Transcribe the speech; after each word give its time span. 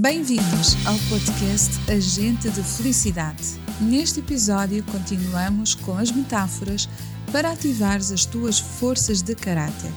Bem-vindos 0.00 0.78
ao 0.86 0.98
podcast 1.10 1.78
Agente 1.92 2.48
de 2.48 2.62
Felicidade. 2.62 3.60
Neste 3.82 4.20
episódio, 4.20 4.82
continuamos 4.84 5.74
com 5.74 5.98
as 5.98 6.10
metáforas 6.10 6.88
para 7.30 7.52
ativares 7.52 8.10
as 8.10 8.24
tuas 8.24 8.58
forças 8.58 9.20
de 9.20 9.34
caráter. 9.34 9.90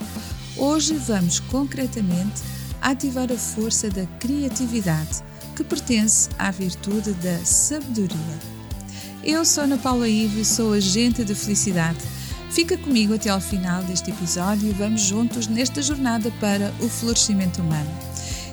Hoje 0.58 0.96
vamos 0.96 1.40
concretamente 1.40 2.42
ativar 2.82 3.32
a 3.32 3.38
força 3.38 3.90
da 3.90 4.06
criatividade, 4.20 5.24
que 5.56 5.64
pertence 5.64 6.28
à 6.38 6.52
virtude 6.52 7.14
da 7.14 7.38
sabedoria. 7.46 8.40
Eu 9.24 9.46
sou 9.46 9.64
Ana 9.64 9.78
Paula 9.78 10.10
Ivo 10.10 10.38
e 10.38 10.44
sou 10.44 10.74
agente 10.74 11.24
de 11.24 11.34
felicidade. 11.34 12.00
Fica 12.52 12.78
comigo 12.78 13.14
até 13.14 13.30
ao 13.30 13.40
final 13.40 13.82
deste 13.84 14.12
episódio 14.12 14.70
e 14.70 14.74
vamos 14.74 15.00
juntos 15.00 15.48
nesta 15.48 15.82
jornada 15.82 16.30
para 16.42 16.74
o 16.82 16.90
florescimento 16.90 17.62
humano 17.62 17.90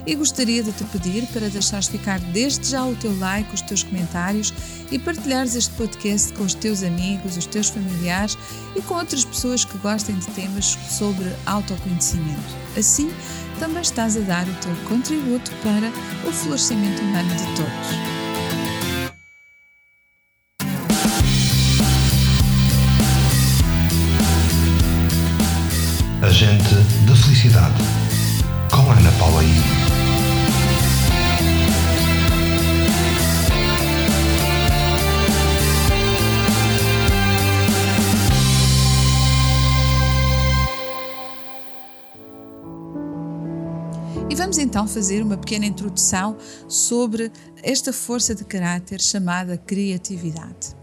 e 0.07 0.15
gostaria 0.15 0.63
de 0.63 0.73
te 0.73 0.85
pedir 0.85 1.27
para 1.29 1.49
deixares 1.49 1.89
ficar 1.89 2.19
desde 2.19 2.71
já 2.71 2.85
o 2.85 2.95
teu 2.97 3.17
like, 3.19 3.55
os 3.55 3.61
teus 3.63 3.83
comentários 3.83 4.53
e 4.91 4.99
partilhares 4.99 5.55
este 5.55 5.73
podcast 5.75 6.33
com 6.33 6.45
os 6.45 6.55
teus 6.55 6.83
amigos, 6.83 7.37
os 7.37 7.47
teus 7.47 7.69
familiares 7.69 8.37
e 8.75 8.83
com 8.83 8.95
outras 8.95 9.25
pessoas 9.25 9.65
que 9.65 9.77
gostem 9.79 10.17
de 10.17 10.27
temas 10.29 10.79
sobre 10.89 11.31
autoconhecimento. 11.47 12.57
Assim, 12.77 13.11
também 13.59 13.83
estás 13.83 14.17
a 14.17 14.21
dar 14.21 14.47
o 14.49 14.55
teu 14.55 14.75
contributo 14.89 15.51
para 15.63 15.91
o 16.29 16.33
florescimento 16.33 17.03
humano 17.03 17.35
de 17.35 17.45
todos. 17.57 18.21
Agente 26.23 26.75
da 27.07 27.17
Felicidade, 27.17 27.83
então 44.71 44.87
fazer 44.87 45.21
uma 45.21 45.37
pequena 45.37 45.67
introdução 45.67 46.39
sobre 46.69 47.33
esta 47.61 47.93
força 47.93 48.37
de 48.37 48.45
caráter 48.45 49.01
chamada 49.01 49.59
criatividade. 49.59 50.77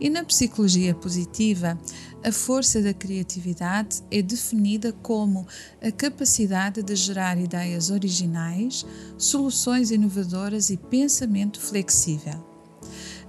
E 0.00 0.10
na 0.10 0.24
psicologia 0.24 0.92
positiva, 0.92 1.78
a 2.24 2.32
força 2.32 2.82
da 2.82 2.92
criatividade 2.92 4.02
é 4.10 4.20
definida 4.22 4.92
como 4.92 5.46
a 5.80 5.92
capacidade 5.92 6.82
de 6.82 6.96
gerar 6.96 7.38
ideias 7.38 7.90
originais, 7.90 8.84
soluções 9.16 9.92
inovadoras 9.92 10.68
e 10.70 10.76
pensamento 10.76 11.60
flexível. 11.60 12.44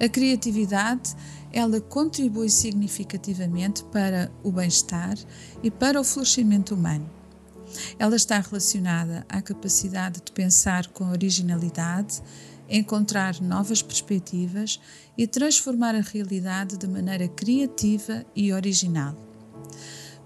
A 0.04 0.10
criatividade 0.10 1.14
ela 1.54 1.80
contribui 1.80 2.50
significativamente 2.50 3.84
para 3.92 4.32
o 4.42 4.52
bem-estar 4.52 5.16
e 5.62 5.70
para 5.70 6.02
o 6.02 6.04
florescimento 6.04 6.74
humano. 6.74 7.19
Ela 7.98 8.16
está 8.16 8.40
relacionada 8.40 9.26
à 9.30 9.42
capacidade 9.42 10.22
de 10.26 10.32
pensar 10.32 10.88
com 10.88 11.10
originalidade, 11.10 12.22
encontrar 12.70 13.42
novas 13.42 13.82
perspectivas 13.82 14.80
e 15.18 15.26
transformar 15.26 15.96
a 15.96 16.02
realidade 16.02 16.78
de 16.78 16.88
maneira 16.88 17.28
criativa 17.28 18.26
e 18.36 18.54
original. 18.54 19.18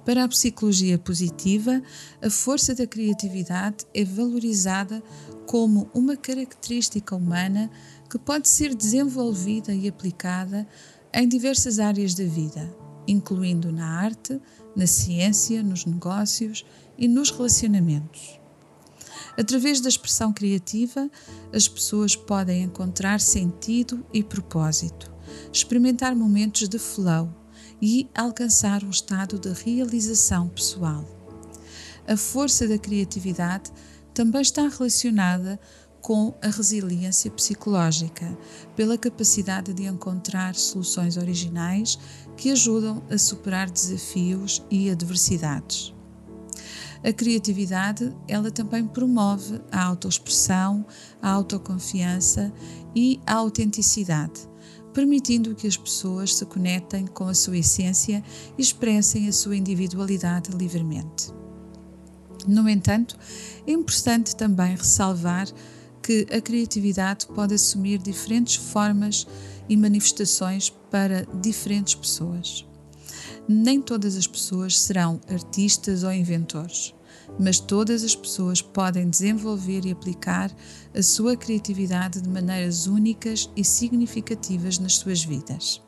Para 0.05 0.25
a 0.25 0.27
psicologia 0.27 0.97
positiva, 0.97 1.81
a 2.21 2.29
força 2.29 2.75
da 2.75 2.85
criatividade 2.85 3.85
é 3.93 4.03
valorizada 4.03 5.01
como 5.47 5.89
uma 5.93 6.17
característica 6.17 7.15
humana 7.15 7.71
que 8.09 8.19
pode 8.19 8.49
ser 8.49 8.75
desenvolvida 8.75 9.73
e 9.73 9.87
aplicada 9.87 10.67
em 11.13 11.27
diversas 11.27 11.79
áreas 11.79 12.13
da 12.13 12.25
vida, 12.25 12.69
incluindo 13.07 13.71
na 13.71 13.87
arte, 13.87 14.41
na 14.75 14.87
ciência, 14.87 15.63
nos 15.63 15.85
negócios 15.85 16.65
e 16.97 17.07
nos 17.07 17.31
relacionamentos. 17.31 18.39
Através 19.37 19.81
da 19.81 19.89
expressão 19.89 20.31
criativa, 20.31 21.09
as 21.51 21.67
pessoas 21.67 22.15
podem 22.15 22.63
encontrar 22.63 23.19
sentido 23.19 24.05
e 24.13 24.23
propósito, 24.23 25.11
experimentar 25.51 26.15
momentos 26.15 26.69
de 26.69 26.77
flow 26.77 27.33
e 27.81 28.07
alcançar 28.15 28.83
um 28.83 28.89
estado 28.89 29.39
de 29.39 29.51
realização 29.51 30.47
pessoal. 30.49 31.03
A 32.07 32.15
força 32.15 32.67
da 32.67 32.77
criatividade 32.77 33.71
também 34.13 34.41
está 34.41 34.67
relacionada 34.67 35.59
com 36.01 36.35
a 36.41 36.47
resiliência 36.47 37.31
psicológica, 37.31 38.37
pela 38.75 38.97
capacidade 38.97 39.73
de 39.73 39.85
encontrar 39.85 40.53
soluções 40.53 41.15
originais 41.15 41.97
que 42.35 42.51
ajudam 42.51 43.01
a 43.09 43.17
superar 43.17 43.69
desafios 43.69 44.61
e 44.69 44.91
adversidades. 44.91 45.93
A 47.03 47.11
criatividade, 47.11 48.15
ela 48.27 48.49
também 48.49 48.87
promove 48.87 49.59
a 49.71 49.83
autoexpressão, 49.83 50.85
a 51.21 51.29
autoconfiança 51.29 52.53
e 52.95 53.19
a 53.25 53.33
autenticidade, 53.33 54.47
permitindo 54.93 55.53
que 55.53 55.67
as 55.67 55.75
pessoas 55.75 56.35
se 56.35 56.45
conectem 56.45 57.05
com 57.05 57.27
a 57.27 57.33
sua 57.33 57.57
essência 57.57 58.23
e 58.57 58.61
expressem 58.61 59.27
a 59.27 59.33
sua 59.33 59.57
individualidade 59.57 60.51
livremente. 60.51 61.33
No 62.47 62.69
entanto, 62.69 63.17
é 63.67 63.71
importante 63.71 64.35
também 64.35 64.75
ressalvar 64.75 65.47
que 66.01 66.27
a 66.31 66.41
criatividade 66.41 67.27
pode 67.27 67.53
assumir 67.53 67.97
diferentes 67.97 68.55
formas 68.55 69.27
e 69.67 69.75
manifestações 69.75 70.69
para 70.91 71.25
diferentes 71.41 71.95
pessoas. 71.95 72.65
Nem 73.47 73.81
todas 73.81 74.15
as 74.15 74.27
pessoas 74.27 74.79
serão 74.79 75.19
artistas 75.29 76.03
ou 76.03 76.11
inventores, 76.11 76.93
mas 77.39 77.59
todas 77.59 78.03
as 78.03 78.15
pessoas 78.15 78.61
podem 78.61 79.09
desenvolver 79.09 79.85
e 79.85 79.91
aplicar 79.91 80.51
a 80.95 81.01
sua 81.01 81.35
criatividade 81.35 82.21
de 82.21 82.29
maneiras 82.29 82.87
únicas 82.87 83.49
e 83.55 83.63
significativas 83.63 84.79
nas 84.79 84.95
suas 84.95 85.23
vidas. 85.23 85.81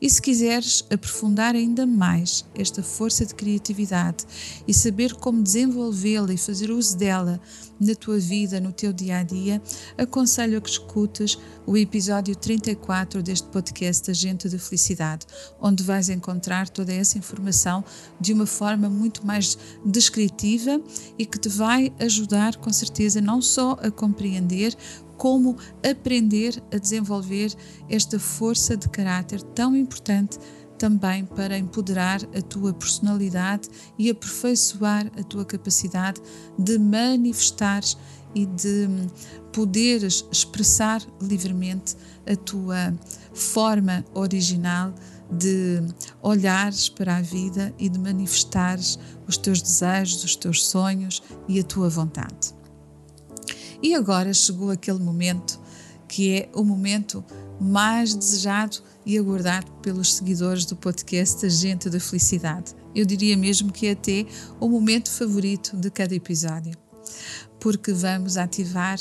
E 0.00 0.08
se 0.08 0.22
quiseres 0.22 0.84
aprofundar 0.92 1.56
ainda 1.56 1.84
mais 1.84 2.44
esta 2.54 2.82
força 2.82 3.26
de 3.26 3.34
criatividade 3.34 4.24
e 4.66 4.72
saber 4.72 5.14
como 5.14 5.42
desenvolvê-la 5.42 6.32
e 6.32 6.38
fazer 6.38 6.70
uso 6.70 6.96
dela 6.96 7.40
na 7.80 7.94
tua 7.94 8.18
vida, 8.18 8.60
no 8.60 8.72
teu 8.72 8.92
dia 8.92 9.18
a 9.18 9.22
dia, 9.24 9.60
aconselho 9.96 10.58
a 10.58 10.60
que 10.60 10.70
escutes 10.70 11.36
o 11.66 11.76
episódio 11.76 12.34
34 12.34 13.22
deste 13.22 13.48
podcast 13.48 14.10
Agente 14.10 14.48
de 14.48 14.58
Felicidade, 14.58 15.26
onde 15.60 15.82
vais 15.82 16.08
encontrar 16.08 16.68
toda 16.68 16.92
essa 16.92 17.18
informação 17.18 17.84
de 18.20 18.32
uma 18.32 18.46
forma 18.46 18.88
muito 18.88 19.26
mais 19.26 19.58
descritiva 19.84 20.80
e 21.18 21.26
que 21.26 21.38
te 21.38 21.48
vai 21.48 21.92
ajudar, 21.98 22.56
com 22.56 22.72
certeza, 22.72 23.20
não 23.20 23.42
só 23.42 23.72
a 23.82 23.90
compreender 23.90 24.76
como 25.18 25.56
aprender 25.84 26.62
a 26.72 26.78
desenvolver 26.78 27.52
esta 27.90 28.18
força 28.18 28.76
de 28.76 28.88
caráter 28.88 29.42
tão 29.42 29.76
importante 29.76 30.38
também 30.78 31.24
para 31.24 31.58
empoderar 31.58 32.20
a 32.34 32.40
tua 32.40 32.72
personalidade 32.72 33.68
e 33.98 34.08
aperfeiçoar 34.08 35.10
a 35.18 35.22
tua 35.24 35.44
capacidade 35.44 36.22
de 36.56 36.78
manifestar 36.78 37.82
e 38.34 38.46
de 38.46 38.88
poderes 39.52 40.24
expressar 40.30 41.02
livremente 41.20 41.96
a 42.26 42.36
tua 42.36 42.94
forma 43.34 44.04
original 44.14 44.94
de 45.30 45.82
olhares 46.22 46.88
para 46.88 47.16
a 47.16 47.20
vida 47.20 47.74
e 47.78 47.88
de 47.88 47.98
manifestares 47.98 48.98
os 49.26 49.36
teus 49.36 49.60
desejos, 49.60 50.24
os 50.24 50.36
teus 50.36 50.66
sonhos 50.66 51.22
e 51.48 51.58
a 51.58 51.64
tua 51.64 51.88
vontade. 51.88 52.57
E 53.82 53.94
agora 53.94 54.34
chegou 54.34 54.70
aquele 54.70 54.98
momento 54.98 55.60
que 56.08 56.32
é 56.32 56.50
o 56.54 56.64
momento 56.64 57.24
mais 57.60 58.14
desejado 58.14 58.78
e 59.04 59.18
aguardado 59.18 59.70
pelos 59.82 60.14
seguidores 60.14 60.64
do 60.64 60.74
podcast 60.74 61.44
Agente 61.44 61.90
da 61.90 62.00
Felicidade. 62.00 62.74
Eu 62.94 63.04
diria 63.04 63.36
mesmo 63.36 63.70
que 63.70 63.86
é 63.86 63.92
até 63.92 64.26
o 64.58 64.68
momento 64.68 65.10
favorito 65.10 65.76
de 65.76 65.90
cada 65.90 66.14
episódio, 66.14 66.72
porque 67.60 67.92
vamos 67.92 68.36
ativar 68.36 68.98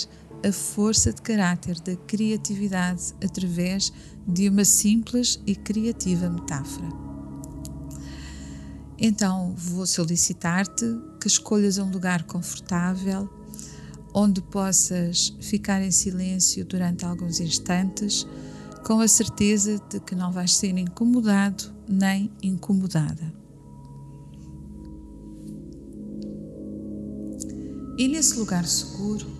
a 0.47 0.51
força 0.51 1.11
de 1.11 1.21
caráter 1.21 1.79
da 1.79 1.95
criatividade 1.95 3.13
através 3.23 3.91
de 4.27 4.49
uma 4.49 4.65
simples 4.65 5.41
e 5.47 5.55
criativa 5.55 6.29
metáfora. 6.29 6.87
Então, 8.99 9.53
vou 9.55 9.85
solicitar-te 9.85 10.85
que 11.21 11.27
escolhas 11.27 11.77
um 11.77 11.89
lugar 11.89 12.23
confortável 12.23 13.29
onde 14.19 14.41
possas 14.41 15.35
ficar 15.41 15.81
em 15.81 15.91
silêncio 15.91 16.65
durante 16.65 17.05
alguns 17.05 17.39
instantes, 17.39 18.25
com 18.83 18.99
a 18.99 19.07
certeza 19.07 19.79
de 19.89 19.99
que 19.99 20.15
não 20.15 20.31
vais 20.31 20.55
ser 20.55 20.77
incomodado 20.77 21.71
nem 21.87 22.31
incomodada. 22.41 23.33
E 27.97 28.07
nesse 28.07 28.37
lugar 28.37 28.65
seguro, 28.65 29.37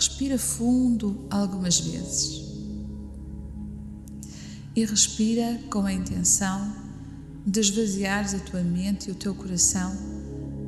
Respira 0.00 0.38
fundo 0.38 1.26
algumas 1.28 1.78
vezes. 1.78 2.42
E 4.74 4.82
respira 4.82 5.60
com 5.70 5.84
a 5.84 5.92
intenção 5.92 6.74
de 7.46 7.60
esvaziares 7.60 8.32
a 8.32 8.38
tua 8.38 8.62
mente 8.62 9.08
e 9.08 9.12
o 9.12 9.14
teu 9.14 9.34
coração 9.34 9.94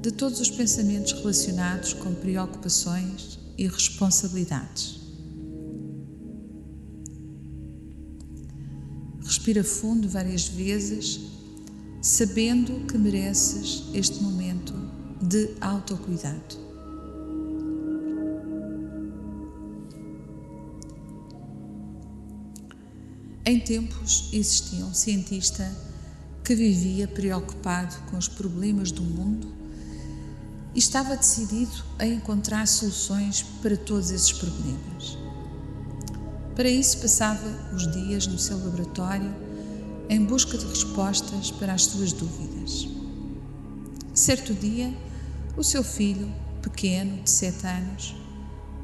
de 0.02 0.10
todos 0.10 0.40
os 0.40 0.50
pensamentos 0.50 1.12
relacionados 1.12 1.92
com 1.92 2.12
preocupações 2.12 3.38
e 3.56 3.68
responsabilidades. 3.68 5.00
Respira 9.24 9.62
fundo 9.62 10.08
várias 10.08 10.48
vezes, 10.48 11.20
sabendo 12.00 12.84
que 12.86 12.98
mereces 12.98 13.84
este 13.94 14.20
momento 14.20 14.74
de 15.22 15.50
autocuidado. 15.60 16.60
Em 23.44 23.60
tempos 23.60 24.30
existia 24.32 24.84
um 24.84 24.94
cientista 24.94 25.64
que 26.42 26.56
vivia 26.56 27.06
preocupado 27.06 27.94
com 28.10 28.18
os 28.18 28.26
problemas 28.26 28.90
do 28.90 29.02
mundo 29.02 29.61
estava 30.74 31.16
decidido 31.16 31.84
a 31.98 32.06
encontrar 32.06 32.66
soluções 32.66 33.42
para 33.60 33.76
todos 33.76 34.10
esses 34.10 34.32
problemas. 34.32 35.18
Para 36.54 36.68
isso, 36.68 36.98
passava 36.98 37.46
os 37.74 37.90
dias 37.92 38.26
no 38.26 38.38
seu 38.38 38.58
laboratório 38.58 39.34
em 40.08 40.24
busca 40.24 40.56
de 40.56 40.66
respostas 40.66 41.50
para 41.50 41.74
as 41.74 41.84
suas 41.84 42.12
dúvidas. 42.12 42.88
Certo 44.14 44.52
dia, 44.54 44.94
o 45.56 45.62
seu 45.62 45.82
filho, 45.82 46.30
pequeno, 46.60 47.22
de 47.22 47.30
sete 47.30 47.66
anos, 47.66 48.14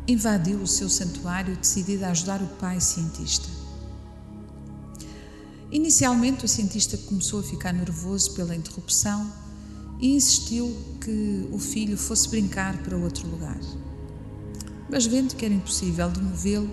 invadiu 0.06 0.58
o 0.58 0.66
seu 0.66 0.88
santuário 0.88 1.56
decidido 1.56 2.04
a 2.04 2.10
ajudar 2.10 2.42
o 2.42 2.46
pai 2.46 2.80
cientista. 2.80 3.48
Inicialmente, 5.70 6.46
o 6.46 6.48
cientista 6.48 6.96
começou 6.96 7.40
a 7.40 7.42
ficar 7.42 7.72
nervoso 7.74 8.32
pela 8.32 8.56
interrupção 8.56 9.30
e 10.00 10.14
insistiu 10.14 10.74
que 11.00 11.48
o 11.52 11.58
filho 11.58 11.96
fosse 11.96 12.28
brincar 12.28 12.76
para 12.82 12.96
outro 12.96 13.28
lugar. 13.28 13.58
Mas, 14.88 15.06
vendo 15.06 15.34
que 15.34 15.44
era 15.44 15.54
impossível 15.54 16.08
demovê-lo, 16.08 16.70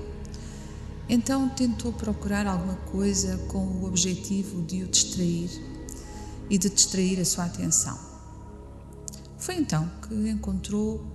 então 1.08 1.50
tentou 1.50 1.92
procurar 1.94 2.48
alguma 2.48 2.76
coisa 2.76 3.38
com 3.48 3.60
o 3.60 3.86
objetivo 3.86 4.62
de 4.64 4.84
o 4.84 4.88
distrair 4.88 5.50
e 6.50 6.58
de 6.58 6.70
distrair 6.70 7.20
a 7.20 7.26
sua 7.26 7.46
atenção. 7.46 7.98
Foi 9.38 9.56
então 9.56 9.90
que 10.08 10.30
encontrou 10.30 11.06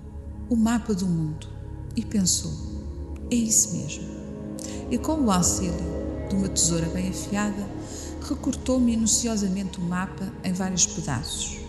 o 0.49 0.55
mapa 0.55 0.93
do 0.93 1.07
mundo 1.07 1.47
e 1.95 2.05
pensou: 2.05 2.51
é 3.29 3.35
isso 3.35 3.75
mesmo. 3.75 4.03
E 4.89 4.97
com 4.97 5.13
o 5.13 5.31
auxílio 5.31 5.73
de 6.29 6.35
uma 6.35 6.47
tesoura 6.47 6.87
bem 6.87 7.09
afiada, 7.09 7.67
recortou 8.27 8.79
minuciosamente 8.79 9.79
o 9.79 9.81
mapa 9.81 10.31
em 10.43 10.53
vários 10.53 10.85
pedaços. 10.85 11.60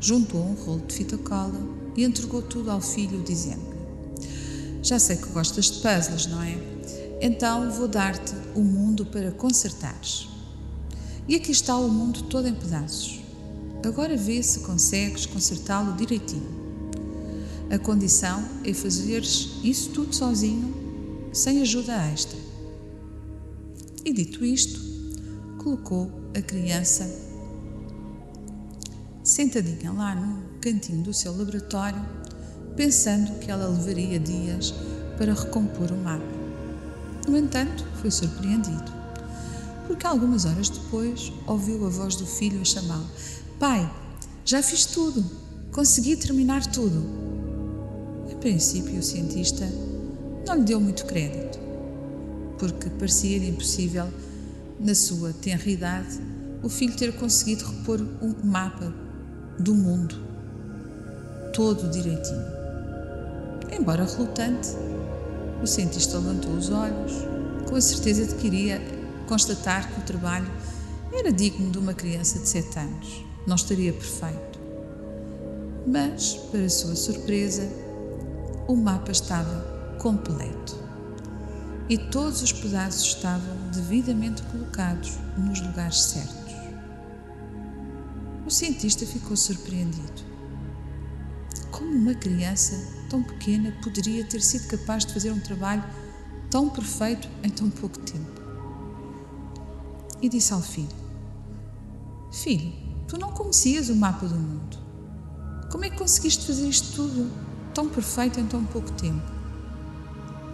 Juntou 0.00 0.40
um 0.40 0.54
rolo 0.54 0.82
de 0.86 0.94
fita 0.94 1.18
cola 1.18 1.60
e 1.96 2.04
entregou 2.04 2.40
tudo 2.40 2.70
ao 2.70 2.80
filho, 2.80 3.20
dizendo-lhe: 3.22 3.78
Já 4.82 4.98
sei 4.98 5.16
que 5.16 5.28
gostas 5.30 5.66
de 5.66 5.80
puzzles, 5.80 6.26
não 6.26 6.42
é? 6.42 6.56
Então 7.20 7.70
vou 7.72 7.88
dar-te 7.88 8.32
o 8.54 8.60
mundo 8.60 9.04
para 9.04 9.32
consertares. 9.32 10.28
E 11.26 11.34
aqui 11.34 11.50
está 11.50 11.76
o 11.76 11.88
mundo 11.88 12.22
todo 12.22 12.46
em 12.46 12.54
pedaços. 12.54 13.20
Agora 13.84 14.16
vê 14.16 14.42
se 14.42 14.60
consegues 14.60 15.26
consertá-lo 15.26 15.96
direitinho. 15.96 16.58
A 17.70 17.78
condição 17.78 18.42
é 18.64 18.72
fazeres 18.72 19.50
isso 19.62 19.90
tudo 19.90 20.14
sozinho, 20.14 20.74
sem 21.32 21.60
ajuda 21.60 21.92
extra. 22.12 22.38
E 24.04 24.12
dito 24.12 24.44
isto, 24.44 24.80
colocou 25.58 26.10
a 26.34 26.40
criança 26.40 27.27
sentadinha 29.38 29.92
lá 29.92 30.16
no 30.16 30.42
cantinho 30.60 31.00
do 31.00 31.14
seu 31.14 31.30
laboratório, 31.30 32.04
pensando 32.74 33.38
que 33.38 33.48
ela 33.48 33.68
levaria 33.68 34.18
dias 34.18 34.74
para 35.16 35.32
recompor 35.32 35.92
o 35.92 35.96
mapa. 35.96 36.24
No 37.28 37.36
entanto, 37.36 37.86
foi 38.00 38.10
surpreendido, 38.10 38.92
porque 39.86 40.04
algumas 40.04 40.44
horas 40.44 40.68
depois 40.68 41.32
ouviu 41.46 41.86
a 41.86 41.88
voz 41.88 42.16
do 42.16 42.26
filho 42.26 42.60
a 42.60 42.64
chamá-lo: 42.64 43.06
Pai, 43.60 43.88
já 44.44 44.60
fiz 44.60 44.86
tudo, 44.86 45.24
consegui 45.70 46.16
terminar 46.16 46.66
tudo. 46.66 47.00
A 48.32 48.34
princípio, 48.38 48.98
o 48.98 49.02
cientista 49.04 49.64
não 50.48 50.56
lhe 50.56 50.64
deu 50.64 50.80
muito 50.80 51.06
crédito 51.06 51.60
porque 52.58 52.90
parecia-lhe 52.90 53.50
impossível, 53.50 54.08
na 54.80 54.96
sua 54.96 55.32
tenridade, 55.32 56.18
o 56.60 56.68
filho 56.68 56.96
ter 56.96 57.12
conseguido 57.14 57.64
repor 57.64 58.00
um 58.20 58.34
mapa 58.44 59.06
do 59.58 59.74
mundo 59.74 60.14
todo 61.52 61.90
direitinho. 61.90 62.46
Embora 63.72 64.04
relutante, 64.04 64.68
o 65.62 65.66
cientista 65.66 66.18
levantou 66.18 66.52
os 66.52 66.70
olhos, 66.70 67.12
com 67.68 67.74
a 67.74 67.80
certeza 67.80 68.26
de 68.26 68.34
que 68.36 68.46
iria 68.46 68.80
constatar 69.26 69.92
que 69.92 70.00
o 70.00 70.04
trabalho 70.04 70.50
era 71.12 71.32
digno 71.32 71.70
de 71.70 71.78
uma 71.78 71.94
criança 71.94 72.38
de 72.38 72.48
sete 72.48 72.78
anos. 72.78 73.24
Não 73.46 73.56
estaria 73.56 73.92
perfeito. 73.92 74.58
Mas, 75.86 76.34
para 76.50 76.68
sua 76.68 76.94
surpresa, 76.94 77.68
o 78.68 78.76
mapa 78.76 79.10
estava 79.10 79.96
completo 79.98 80.76
e 81.88 81.96
todos 81.96 82.42
os 82.42 82.52
pedaços 82.52 83.02
estavam 83.02 83.56
devidamente 83.72 84.42
colocados 84.42 85.18
nos 85.36 85.60
lugares 85.60 86.02
certos. 86.02 86.37
O 88.48 88.50
cientista 88.50 89.04
ficou 89.04 89.36
surpreendido. 89.36 90.22
Como 91.70 91.90
uma 91.90 92.14
criança 92.14 92.82
tão 93.10 93.22
pequena 93.22 93.76
poderia 93.82 94.24
ter 94.24 94.40
sido 94.40 94.68
capaz 94.68 95.04
de 95.04 95.12
fazer 95.12 95.30
um 95.30 95.38
trabalho 95.38 95.84
tão 96.50 96.70
perfeito 96.70 97.28
em 97.42 97.50
tão 97.50 97.68
pouco 97.68 97.98
tempo? 97.98 98.40
E 100.22 100.30
disse 100.30 100.54
ao 100.54 100.62
filho: 100.62 100.88
Filho, 102.32 102.72
tu 103.06 103.18
não 103.18 103.32
conhecias 103.32 103.90
o 103.90 103.94
mapa 103.94 104.26
do 104.26 104.36
mundo. 104.36 104.78
Como 105.70 105.84
é 105.84 105.90
que 105.90 105.98
conseguiste 105.98 106.46
fazer 106.46 106.70
isto 106.70 106.94
tudo 106.94 107.30
tão 107.74 107.86
perfeito 107.86 108.40
em 108.40 108.46
tão 108.46 108.64
pouco 108.64 108.90
tempo? 108.92 109.30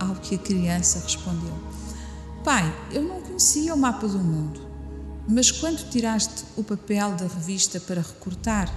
Ao 0.01 0.17
que 0.17 0.35
a 0.35 0.39
criança 0.39 0.99
respondeu: 0.99 1.55
Pai, 2.43 2.65
eu 2.91 3.03
não 3.05 3.23
conhecia 3.23 3.73
o 3.73 3.79
mapa 3.79 4.09
do 4.09 4.19
mundo, 4.19 4.64
mas 5.27 5.51
quando 5.51 5.89
tiraste 5.89 6.45
o 6.57 6.63
papel 6.63 7.13
da 7.13 7.27
revista 7.27 7.81
para 7.81 8.03
recortar, 8.03 8.73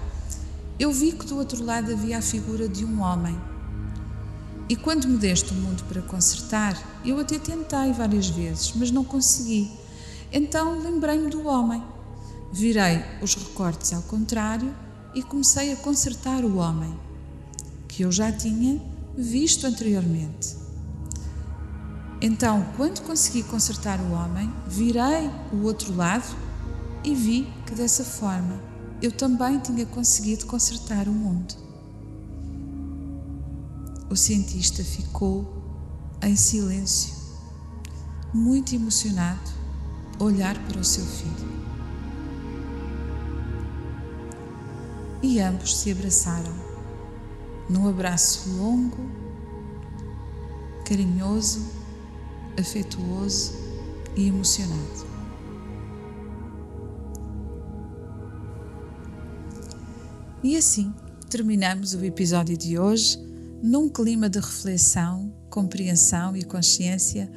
eu 0.79 0.91
vi 0.91 1.11
que 1.11 1.25
do 1.25 1.37
outro 1.37 1.63
lado 1.63 1.91
havia 1.91 2.17
a 2.17 2.21
figura 2.21 2.69
de 2.69 2.85
um 2.85 3.01
homem. 3.01 3.37
E 4.69 4.75
quando 4.75 5.07
me 5.07 5.17
deste 5.17 5.51
o 5.51 5.55
mundo 5.55 5.83
para 5.85 6.01
consertar, 6.01 6.77
eu 7.03 7.19
até 7.19 7.39
tentei 7.39 7.91
várias 7.93 8.29
vezes, 8.29 8.73
mas 8.75 8.91
não 8.91 9.03
consegui. 9.03 9.71
Então 10.31 10.79
lembrei-me 10.79 11.29
do 11.29 11.45
homem. 11.47 11.83
Virei 12.51 13.03
os 13.21 13.35
recortes 13.35 13.93
ao 13.93 14.01
contrário 14.03 14.73
e 15.13 15.23
comecei 15.23 15.73
a 15.73 15.77
consertar 15.77 16.45
o 16.45 16.57
homem, 16.57 16.97
que 17.87 18.03
eu 18.03 18.11
já 18.11 18.31
tinha 18.31 18.79
visto 19.17 19.65
anteriormente. 19.65 20.66
Então, 22.19 22.65
quando 22.75 23.01
consegui 23.03 23.43
consertar 23.43 23.99
o 23.99 24.11
homem, 24.11 24.51
virei 24.67 25.29
o 25.53 25.63
outro 25.63 25.95
lado 25.95 26.35
e 27.03 27.13
vi 27.13 27.47
que 27.65 27.75
dessa 27.75 28.03
forma 28.03 28.59
eu 29.01 29.11
também 29.11 29.59
tinha 29.59 29.85
conseguido 29.85 30.47
consertar 30.47 31.07
o 31.07 31.11
mundo. 31.11 31.53
O 34.09 34.15
cientista 34.15 34.83
ficou 34.83 35.61
em 36.23 36.35
silêncio, 36.35 37.13
muito 38.33 38.73
emocionado, 38.73 39.51
olhar 40.17 40.57
para 40.65 40.79
o 40.79 40.83
seu 40.83 41.05
filho. 41.05 41.57
E 45.21 45.39
ambos 45.39 45.77
se 45.77 45.91
abraçaram 45.91 46.53
num 47.69 47.87
abraço 47.87 48.49
longo, 48.57 48.97
carinhoso 50.83 51.76
afetuoso 52.57 53.53
e 54.15 54.27
emocionado. 54.27 55.07
E 60.43 60.55
assim 60.55 60.93
terminamos 61.29 61.93
o 61.93 62.03
episódio 62.03 62.57
de 62.57 62.77
hoje 62.79 63.19
num 63.61 63.89
clima 63.89 64.29
de 64.29 64.39
reflexão, 64.39 65.33
compreensão 65.49 66.35
e 66.35 66.43
consciência 66.43 67.29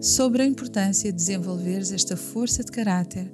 sobre 0.00 0.42
a 0.42 0.46
importância 0.46 1.12
de 1.12 1.16
desenvolveres 1.16 1.92
esta 1.92 2.16
força 2.16 2.64
de 2.64 2.72
caráter 2.72 3.30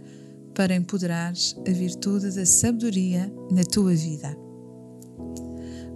para 0.55 0.75
empoderares 0.75 1.57
a 1.67 1.71
virtude 1.71 2.31
da 2.31 2.45
sabedoria 2.45 3.33
na 3.51 3.63
tua 3.63 3.95
vida. 3.95 4.37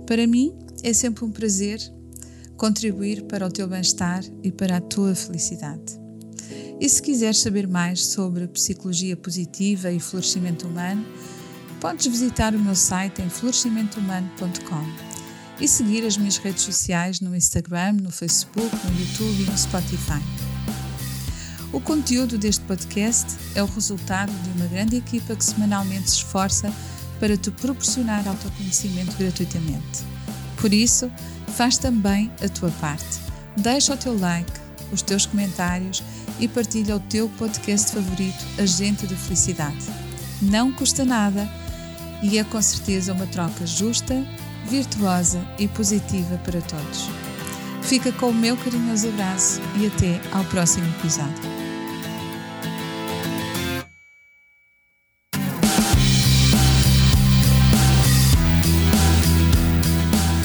Para 0.07 0.27
mim 0.27 0.57
é 0.83 0.93
sempre 0.93 1.25
um 1.25 1.31
prazer 1.31 1.81
contribuir 2.61 3.23
para 3.23 3.47
o 3.47 3.50
teu 3.50 3.67
bem-estar 3.67 4.23
e 4.43 4.52
para 4.52 4.76
a 4.76 4.81
tua 4.83 5.14
felicidade. 5.14 5.99
E 6.79 6.87
se 6.90 7.00
quiseres 7.00 7.38
saber 7.38 7.67
mais 7.67 8.05
sobre 8.05 8.47
psicologia 8.49 9.17
positiva 9.17 9.90
e 9.90 9.99
florescimento 9.99 10.69
humano, 10.69 11.02
podes 11.81 12.07
visitar 12.07 12.55
o 12.55 12.59
meu 12.59 12.75
site 12.75 13.23
em 13.23 13.31
florescimentohumano.com 13.31 14.85
e 15.59 15.67
seguir 15.67 16.05
as 16.05 16.19
minhas 16.19 16.37
redes 16.37 16.62
sociais 16.64 17.19
no 17.21 17.35
Instagram, 17.35 17.95
no 17.95 18.11
Facebook, 18.11 18.76
no 18.76 19.00
YouTube 19.00 19.43
e 19.43 19.50
no 19.50 19.57
Spotify. 19.57 20.23
O 21.73 21.81
conteúdo 21.81 22.37
deste 22.37 22.62
podcast 22.67 23.38
é 23.55 23.62
o 23.62 23.67
resultado 23.67 24.33
de 24.43 24.50
uma 24.50 24.67
grande 24.67 24.97
equipa 24.97 25.35
que 25.35 25.45
semanalmente 25.45 26.11
se 26.11 26.17
esforça 26.17 26.71
para 27.19 27.38
te 27.38 27.50
proporcionar 27.50 28.29
autoconhecimento 28.29 29.17
gratuitamente. 29.17 30.05
Por 30.59 30.75
isso, 30.75 31.11
faz 31.61 31.76
também 31.76 32.33
a 32.43 32.49
tua 32.49 32.71
parte. 32.81 33.21
Deixa 33.55 33.93
o 33.93 33.97
teu 33.99 34.19
like, 34.19 34.50
os 34.90 35.02
teus 35.02 35.26
comentários 35.26 36.02
e 36.38 36.49
partilha 36.49 36.97
o 36.97 37.00
teu 37.00 37.29
podcast 37.37 37.93
favorito, 37.93 38.43
Agente 38.59 39.07
de 39.07 39.14
Felicidade. 39.14 39.85
Não 40.40 40.73
custa 40.73 41.05
nada 41.05 41.47
e 42.23 42.38
é 42.38 42.45
com 42.45 42.62
certeza 42.62 43.12
uma 43.12 43.26
troca 43.26 43.67
justa, 43.67 44.26
virtuosa 44.71 45.47
e 45.59 45.69
positiva 45.69 46.38
para 46.38 46.62
todos. 46.62 47.11
Fica 47.83 48.11
com 48.11 48.31
o 48.31 48.35
meu 48.35 48.57
carinhoso 48.57 49.11
abraço 49.11 49.61
e 49.79 49.87
até 49.87 50.19
ao 50.33 50.43
próximo 50.45 50.87
episódio. 50.99 51.50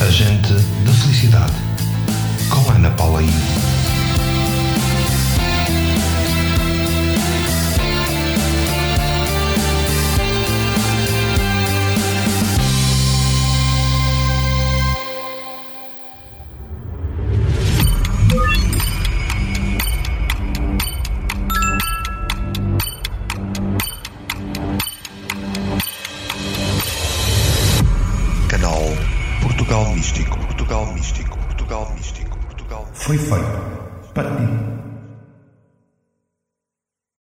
Agente 0.01 0.84
Felicidade, 0.95 1.53
com 2.49 2.71
Ana 2.71 2.89
Paula 2.91 3.21
Ivo. 3.21 3.74
Foi 33.17 33.39
feito 33.39 34.11
para 34.13 34.29
ti. 34.31 34.64